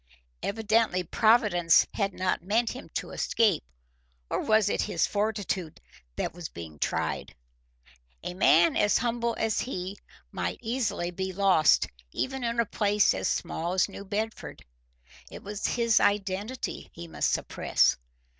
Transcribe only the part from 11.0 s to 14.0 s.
be lost even in a place as small as